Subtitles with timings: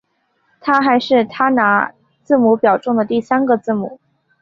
[0.59, 1.93] 它还是它拿
[2.23, 3.99] 字母表中的第三个字母。